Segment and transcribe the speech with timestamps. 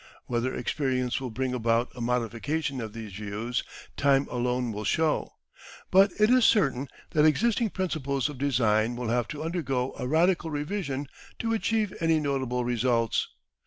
[0.25, 3.63] Whether experience will bring about a modification of these views
[3.95, 5.33] time alone will show,
[5.91, 10.49] but it is certain that existing principles of design will have to undergo a radical
[10.49, 11.05] revision
[11.37, 13.27] to achieve any notable results.